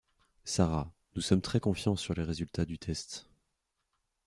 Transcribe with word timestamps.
Sara, 0.45 0.91
nous 1.15 1.21
sommes 1.21 1.43
très 1.43 1.59
confiants 1.59 1.95
sur 1.95 2.15
les 2.15 2.23
résultats 2.23 2.65
du 2.65 2.79
test. 2.79 3.27